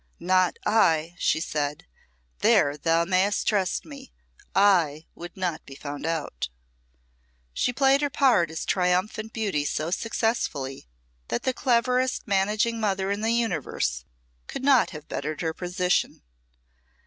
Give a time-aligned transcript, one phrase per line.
[0.19, 1.85] "Not I," she said.
[2.39, 4.11] "There thou mayst trust me.
[4.55, 6.49] I would not be found out."
[7.53, 10.87] She played her part as triumphant beauty so successfully
[11.27, 14.03] that the cleverest managing mother in the universe
[14.47, 16.23] could not have bettered her position.